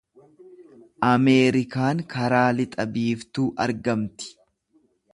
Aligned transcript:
Ameerikaan 1.09 2.03
karaa 2.15 2.49
lixa 2.63 2.89
biiftuu 2.99 3.49
argamti. 3.67 4.35